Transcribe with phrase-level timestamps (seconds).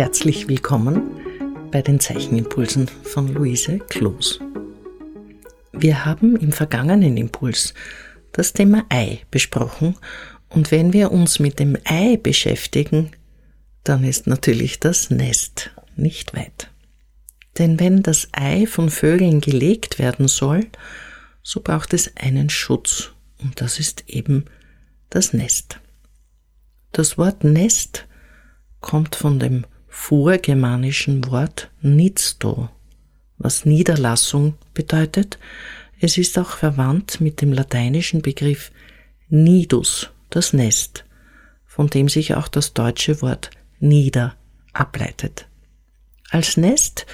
[0.00, 1.20] Herzlich willkommen
[1.70, 4.40] bei den Zeichenimpulsen von Luise Kloos.
[5.72, 7.74] Wir haben im vergangenen Impuls
[8.32, 9.98] das Thema Ei besprochen
[10.48, 13.10] und wenn wir uns mit dem Ei beschäftigen,
[13.84, 16.70] dann ist natürlich das Nest nicht weit.
[17.58, 20.64] Denn wenn das Ei von Vögeln gelegt werden soll,
[21.42, 24.46] so braucht es einen Schutz und das ist eben
[25.10, 25.78] das Nest.
[26.90, 28.06] Das Wort Nest
[28.80, 32.70] kommt von dem vorgermanischen Wort Nizdo,
[33.38, 35.38] was Niederlassung bedeutet.
[36.00, 38.70] Es ist auch verwandt mit dem lateinischen Begriff
[39.28, 41.04] Nidus, das Nest,
[41.66, 44.34] von dem sich auch das deutsche Wort nieder
[44.72, 45.46] ableitet.
[46.30, 47.06] Als Nest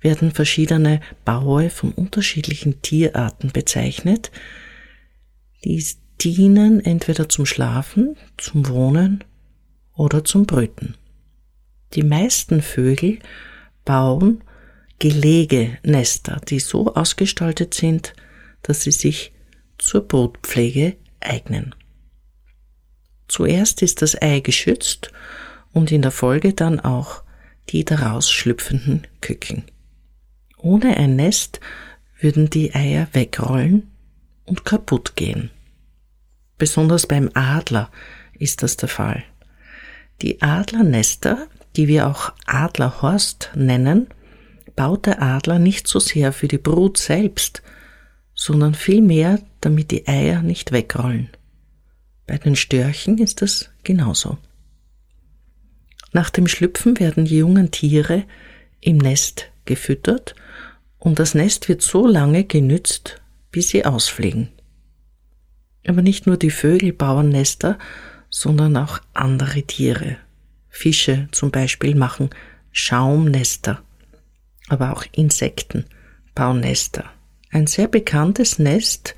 [0.00, 4.30] werden verschiedene Baue von unterschiedlichen Tierarten bezeichnet,
[5.64, 5.84] die
[6.20, 9.24] dienen entweder zum Schlafen, zum Wohnen
[9.94, 10.94] oder zum Brüten.
[11.94, 13.18] Die meisten Vögel
[13.84, 14.44] bauen
[14.98, 18.14] Gelegenester, die so ausgestaltet sind,
[18.62, 19.32] dass sie sich
[19.78, 21.74] zur Brutpflege eignen.
[23.28, 25.12] Zuerst ist das Ei geschützt
[25.72, 27.22] und in der Folge dann auch
[27.68, 29.64] die daraus schlüpfenden Küken.
[30.56, 31.60] Ohne ein Nest
[32.20, 33.90] würden die Eier wegrollen
[34.44, 35.50] und kaputt gehen.
[36.56, 37.90] Besonders beim Adler
[38.32, 39.22] ist das der Fall.
[40.22, 41.46] Die Adlernester
[41.78, 44.08] die wir auch Adlerhorst nennen,
[44.74, 47.62] baut der Adler nicht so sehr für die Brut selbst,
[48.34, 51.30] sondern vielmehr, damit die Eier nicht wegrollen.
[52.26, 54.38] Bei den Störchen ist es genauso.
[56.12, 58.24] Nach dem Schlüpfen werden die jungen Tiere
[58.80, 60.34] im Nest gefüttert
[60.98, 64.48] und das Nest wird so lange genützt, bis sie ausfliegen.
[65.86, 67.78] Aber nicht nur die Vögel bauen Nester,
[68.30, 70.16] sondern auch andere Tiere.
[70.78, 72.30] Fische zum Beispiel machen
[72.70, 73.82] Schaumnester,
[74.68, 75.86] aber auch Insekten
[76.36, 77.04] bauen Nester.
[77.50, 79.16] Ein sehr bekanntes Nest,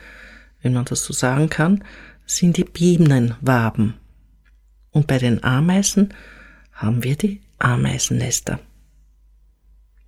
[0.62, 1.84] wenn man das so sagen kann,
[2.25, 3.93] sind die Bienenwaben.
[4.91, 6.15] Und bei den Ameisen
[6.72, 8.59] haben wir die Ameisennester.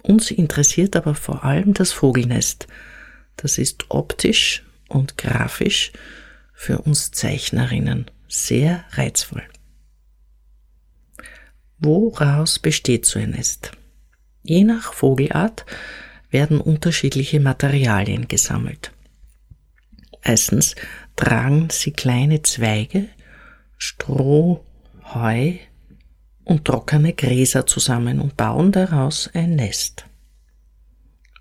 [0.01, 2.67] Uns interessiert aber vor allem das Vogelnest.
[3.37, 5.93] Das ist optisch und grafisch
[6.55, 9.43] für uns Zeichnerinnen sehr reizvoll.
[11.85, 13.73] Woraus besteht so ein Nest?
[14.45, 15.67] Je nach Vogelart
[16.31, 18.93] werden unterschiedliche Materialien gesammelt.
[20.25, 20.77] Meistens
[21.17, 23.09] tragen sie kleine Zweige,
[23.79, 24.65] Stroh,
[25.13, 25.55] Heu
[26.45, 30.07] und trockene Gräser zusammen und bauen daraus ein Nest.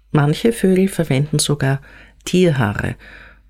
[0.10, 1.82] Manche Vögel verwenden sogar
[2.26, 2.96] Tierhaare,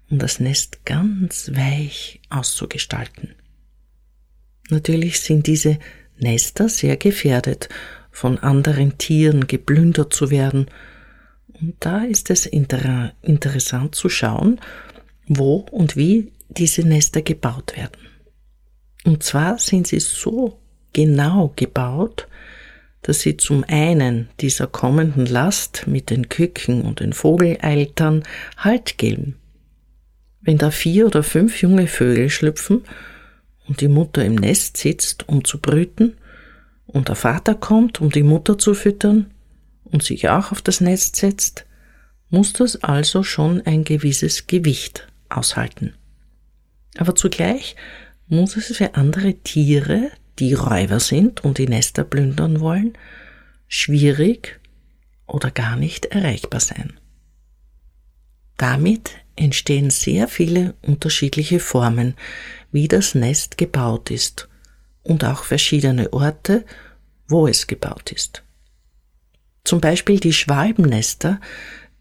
[0.09, 3.33] um das Nest ganz weich auszugestalten.
[4.69, 5.79] Natürlich sind diese
[6.21, 7.69] Nester sehr gefährdet,
[8.11, 10.67] von anderen Tieren geplündert zu werden.
[11.53, 14.59] Und da ist es inter interessant zu schauen,
[15.27, 18.07] wo und wie diese Nester gebaut werden.
[19.03, 20.59] Und zwar sind sie so
[20.93, 22.27] genau gebaut,
[23.01, 28.23] dass sie zum einen dieser kommenden Last mit den Küken und den Vogeleiltern
[28.57, 29.37] Halt geben.
[30.41, 32.83] Wenn da vier oder fünf junge Vögel schlüpfen,
[33.71, 36.17] und die Mutter im Nest sitzt, um zu brüten,
[36.87, 39.31] und der Vater kommt, um die Mutter zu füttern
[39.85, 41.65] und sich auch auf das Nest setzt,
[42.29, 45.93] muss das also schon ein gewisses Gewicht aushalten.
[46.97, 47.77] Aber zugleich
[48.27, 52.97] muss es für andere Tiere, die Räuber sind und die Nester plündern wollen,
[53.69, 54.59] schwierig
[55.27, 56.99] oder gar nicht erreichbar sein.
[58.57, 62.15] Damit entstehen sehr viele unterschiedliche Formen,
[62.71, 64.47] wie das Nest gebaut ist
[65.03, 66.63] und auch verschiedene Orte,
[67.27, 68.43] wo es gebaut ist.
[69.63, 71.41] Zum Beispiel die Schwalbennester,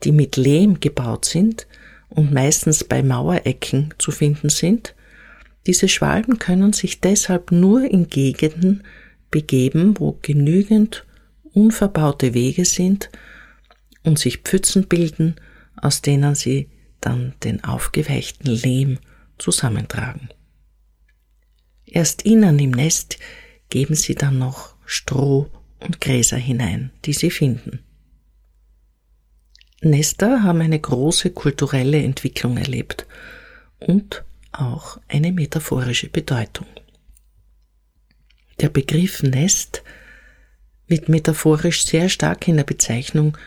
[0.02, 1.66] die mit Lehm gebaut sind
[2.08, 4.94] und meistens bei Mauerecken zu finden sind,
[5.66, 8.82] diese Schwalben können sich deshalb nur in Gegenden
[9.30, 11.06] begeben, wo genügend
[11.52, 13.10] unverbaute Wege sind
[14.02, 15.36] und sich Pfützen bilden,
[15.76, 16.68] aus denen sie
[17.00, 18.98] dann den aufgeweichten Lehm
[19.38, 20.28] zusammentragen.
[21.86, 23.18] Erst innen im Nest
[23.68, 25.50] geben sie dann noch Stroh
[25.80, 27.80] und Gräser hinein, die sie finden.
[29.82, 33.06] Nester haben eine große kulturelle Entwicklung erlebt
[33.78, 36.66] und auch eine metaphorische Bedeutung.
[38.60, 39.82] Der Begriff Nest
[40.86, 43.38] wird metaphorisch sehr stark in der Bezeichnung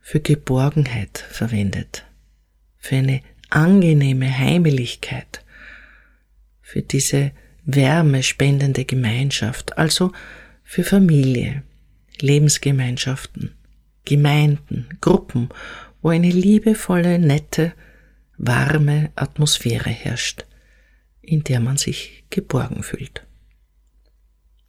[0.00, 2.04] für Geborgenheit verwendet
[2.80, 5.44] für eine angenehme Heimeligkeit,
[6.60, 7.32] für diese
[7.64, 10.12] wärmespendende Gemeinschaft, also
[10.64, 11.62] für Familie,
[12.20, 13.54] Lebensgemeinschaften,
[14.04, 15.50] Gemeinden, Gruppen,
[16.02, 17.74] wo eine liebevolle, nette,
[18.38, 20.46] warme Atmosphäre herrscht,
[21.20, 23.26] in der man sich geborgen fühlt.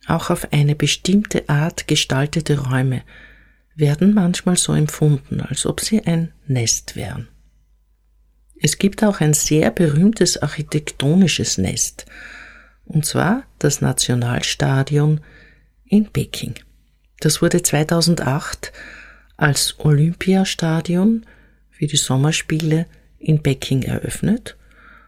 [0.07, 3.03] Auch auf eine bestimmte Art gestaltete Räume
[3.75, 7.29] werden manchmal so empfunden, als ob sie ein Nest wären.
[8.61, 12.05] Es gibt auch ein sehr berühmtes architektonisches Nest,
[12.85, 15.21] und zwar das Nationalstadion
[15.85, 16.53] in Peking.
[17.19, 18.71] Das wurde 2008
[19.35, 21.25] als Olympiastadion
[21.71, 22.85] für die Sommerspiele
[23.17, 24.57] in Peking eröffnet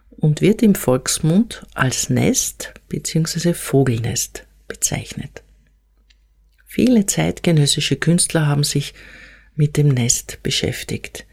[0.09, 3.53] und wird im Volksmund als Nest bzw.
[3.53, 5.43] Vogelnest bezeichnet.
[6.65, 8.95] Viele zeitgenössische Künstler haben sich
[9.55, 11.27] mit dem Nest beschäftigt,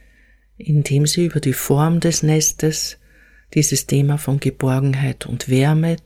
[0.61, 2.99] indem sie über die Form des Nestes
[3.55, 5.97] dieses Thema von Geborgenheit und Wärme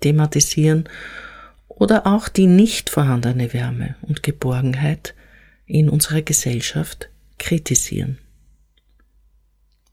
[0.00, 0.88] thematisieren
[1.68, 5.14] oder auch die nicht vorhandene Wärme und Geborgenheit
[5.66, 7.08] in unserer Gesellschaft
[7.38, 8.18] kritisieren.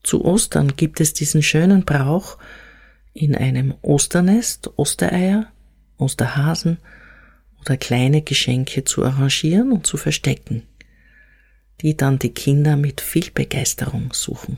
[0.03, 2.37] Zu Ostern gibt es diesen schönen Brauch,
[3.13, 5.51] in einem Osternest Ostereier,
[5.97, 6.77] Osterhasen
[7.61, 10.63] oder kleine Geschenke zu arrangieren und zu verstecken,
[11.81, 14.57] die dann die Kinder mit viel Begeisterung suchen.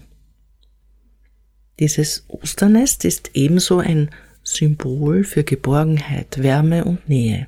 [1.79, 4.09] Dieses Osternest ist ebenso ein
[4.43, 7.47] Symbol für Geborgenheit, Wärme und Nähe.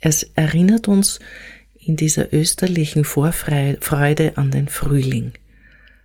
[0.00, 1.20] Es erinnert uns
[1.78, 5.32] in dieser österlichen Vorfreude an den Frühling,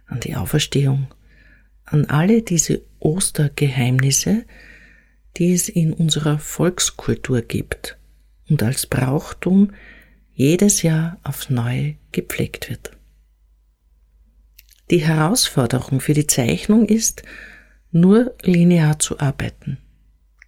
[0.08, 1.08] an die Auferstehung,
[1.84, 4.46] an alle diese Ostergeheimnisse,
[5.38, 7.98] die es in unserer Volkskultur gibt
[8.50, 9.72] und als Brauchtum
[10.36, 12.92] jedes Jahr aufs Neue gepflegt wird.
[14.92, 17.24] Die Herausforderung für die Zeichnung ist,
[17.92, 19.80] nur linear zu arbeiten.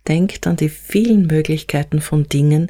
[0.08, 2.70] Denkt an die vielen Möglichkeiten von Dingen,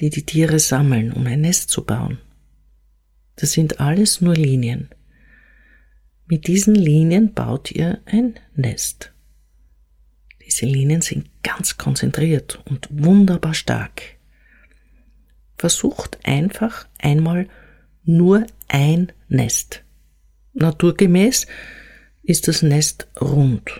[0.00, 2.18] die die Tiere sammeln, um ein Nest zu bauen.
[3.36, 4.90] Das sind alles nur Linien.
[6.26, 9.12] Mit diesen Linien baut ihr ein Nest.
[10.44, 14.13] Diese Linien sind ganz konzentriert und wunderbar stark.
[15.64, 17.48] Versucht einfach einmal
[18.02, 19.82] nur ein Nest.
[20.52, 21.46] Naturgemäß
[22.22, 23.70] ist das Nest rund.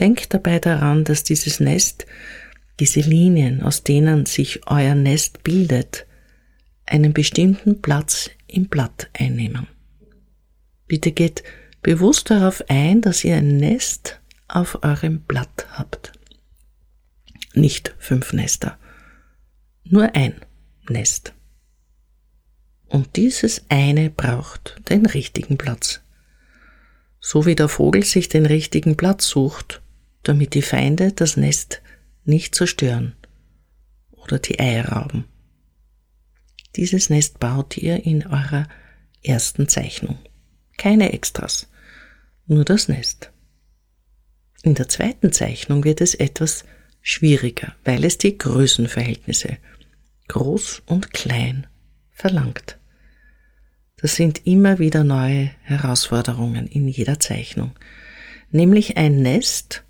[0.00, 2.06] Denkt dabei daran, dass dieses Nest,
[2.80, 6.06] diese Linien, aus denen sich euer Nest bildet,
[6.86, 9.68] einen bestimmten Platz im Blatt einnehmen.
[10.88, 11.44] Bitte geht
[11.82, 16.10] bewusst darauf ein, dass ihr ein Nest auf eurem Blatt habt.
[17.54, 18.76] Nicht fünf Nester,
[19.84, 20.34] nur ein
[20.90, 21.32] Nest.
[22.86, 26.00] Und dieses eine braucht den richtigen Platz
[27.20, 29.82] so wie der Vogel sich den richtigen Platz sucht,
[30.22, 31.82] damit die Feinde das Nest
[32.24, 33.14] nicht zerstören
[34.10, 35.24] oder die Eier rauben.
[36.76, 38.68] Dieses Nest baut ihr in eurer
[39.22, 40.18] ersten Zeichnung.
[40.78, 41.68] Keine Extras,
[42.46, 43.30] nur das Nest.
[44.62, 46.64] In der zweiten Zeichnung wird es etwas
[47.02, 49.58] schwieriger, weil es die Größenverhältnisse
[50.30, 51.66] groß und klein
[52.12, 52.78] verlangt.
[53.96, 57.72] Das sind immer wieder neue Herausforderungen in jeder Zeichnung.
[58.50, 59.84] Nämlich ein Nest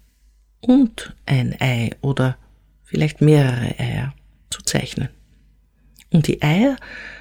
[0.61, 2.39] und ein Ei oder
[2.85, 4.15] vielleicht mehrere Eier
[4.49, 5.11] zu zeichnen.
[6.11, 6.77] Und die Eier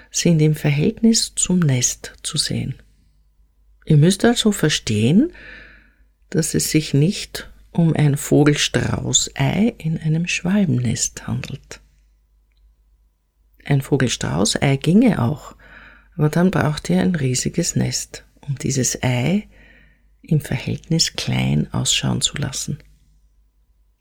[0.10, 2.76] sind im Verhältnis zum Nest zu sehen.
[3.86, 5.34] Ihr müsst also verstehen,
[6.30, 11.82] dass es sich nicht um ein Vogelstrauß-Ei in einem Schwalbennest handelt.
[13.66, 15.56] Ein Vogelstrauß-Ei ginge auch,
[16.16, 19.48] aber dann braucht ihr ein riesiges Nest, um dieses Ei
[20.22, 22.80] im Verhältnis klein ausschauen zu lassen.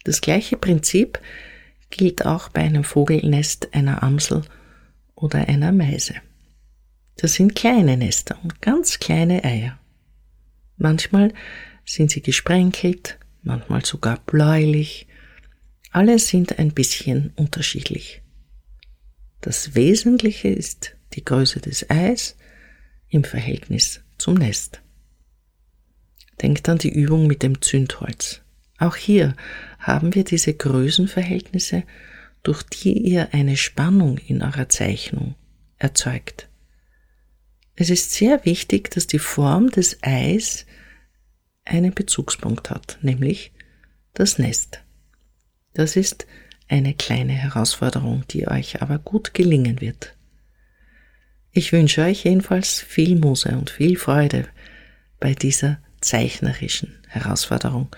[0.04, 1.20] Das gleiche Prinzip
[1.90, 4.42] gilt auch bei einem Vogelnest einer Amsel
[5.14, 6.14] oder einer Meise.
[7.16, 9.78] Das sind kleine Nester und ganz kleine Eier.
[10.76, 11.32] Manchmal
[11.84, 15.08] sind sie gesprenkelt, manchmal sogar bläulich.
[15.90, 18.22] Alle sind ein bisschen unterschiedlich.
[19.40, 22.36] Das Wesentliche ist die Größe des Eis
[23.08, 24.82] im Verhältnis zum Nest.
[26.42, 28.42] Denkt an die Übung mit dem Zündholz.
[28.78, 29.34] Auch hier
[29.78, 31.84] haben wir diese Größenverhältnisse,
[32.42, 35.34] durch die ihr eine Spannung in eurer Zeichnung
[35.78, 36.48] erzeugt.
[37.74, 40.66] Es ist sehr wichtig, dass die Form des Eis
[41.64, 43.52] einen Bezugspunkt hat, nämlich
[44.14, 44.80] das Nest.
[45.74, 46.26] Das ist
[46.68, 50.14] eine kleine Herausforderung, die euch aber gut gelingen wird.
[51.52, 54.46] Ich wünsche euch jedenfalls viel Muse und viel Freude
[55.18, 57.88] bei dieser zeichnerischen Herausforderung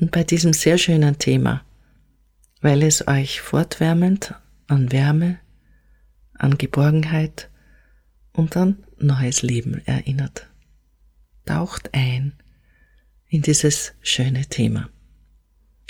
[0.00, 1.64] und bei diesem sehr schönen Thema,
[2.60, 4.34] weil es euch fortwärmend
[4.68, 5.38] an Wärme,
[6.34, 7.50] an Geborgenheit
[8.32, 10.48] und an neues Leben erinnert.
[11.44, 12.34] Taucht ein
[13.28, 14.90] in dieses schöne Thema.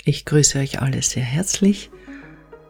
[0.05, 1.89] Ich grüße euch alle sehr herzlich.